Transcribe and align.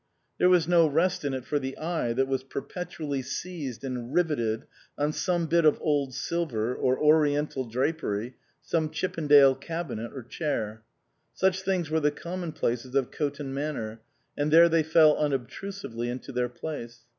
There 0.39 0.49
was 0.49 0.67
no 0.67 0.87
rest 0.87 1.23
in 1.23 1.35
it 1.35 1.45
for 1.45 1.59
the 1.59 1.77
eye 1.77 2.11
that 2.13 2.27
was 2.27 2.41
perpetually 2.43 3.21
seized 3.21 3.83
and 3.83 4.11
riveted 4.11 4.65
on 4.97 5.13
some 5.13 5.45
bit 5.45 5.63
of 5.63 5.77
old 5.79 6.15
silver, 6.15 6.73
or 6.73 6.97
Oriental 6.97 7.65
drapery, 7.69 8.33
some 8.63 8.89
Chippendale 8.89 9.53
cabinet 9.53 10.11
or 10.11 10.23
chair. 10.23 10.81
Such 11.35 11.61
things 11.61 11.91
were 11.91 11.99
the 11.99 12.09
commonplaces 12.09 12.95
of 12.95 13.11
Coton 13.11 13.53
Manor, 13.53 14.01
and 14.35 14.49
there 14.51 14.69
they 14.69 14.81
fell 14.81 15.15
unobtrusively 15.17 16.09
into 16.09 16.31
their 16.31 16.49
place. 16.49 17.01